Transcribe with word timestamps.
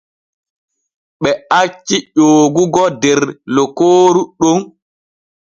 Ɓe 1.21 1.31
acci 1.59 1.95
ƴoogogo 2.15 2.83
der 3.01 3.19
lokooru 3.55 4.21
ɗon. 4.39 4.59